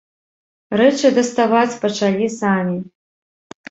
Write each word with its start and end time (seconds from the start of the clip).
Рэчы 0.81 1.13
даставаць 1.19 1.79
пачалі 1.87 2.35
самі. 2.41 2.77